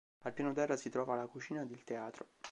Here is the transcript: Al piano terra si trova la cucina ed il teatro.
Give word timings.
Al 0.23 0.33
piano 0.33 0.51
terra 0.51 0.77
si 0.77 0.89
trova 0.89 1.13
la 1.15 1.27
cucina 1.27 1.61
ed 1.61 1.69
il 1.69 1.83
teatro. 1.83 2.25